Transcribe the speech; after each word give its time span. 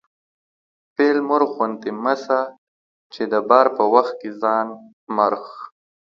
فيل 0.95 1.17
مرغ 1.29 1.49
غوندي 1.57 1.91
مه 2.03 2.15
سه 2.25 2.39
چې 3.13 3.21
د 3.31 3.33
بار 3.49 3.67
په 3.77 3.83
وخت 3.93 4.13
کې 4.21 4.29
ځان 4.41 4.67
مرغ 5.17 5.43